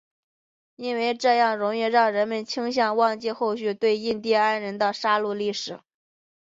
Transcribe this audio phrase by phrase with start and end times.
[0.77, 5.79] 因为这样容易让人们倾向忘记后续对印第安人的杀戮历史。